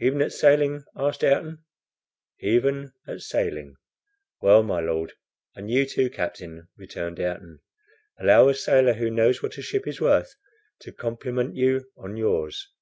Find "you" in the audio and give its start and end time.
5.70-5.86, 11.54-11.92